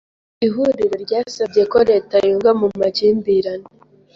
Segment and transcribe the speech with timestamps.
[0.45, 3.67] Ihuriro ryasabye ko leta yunga mu makimbirane.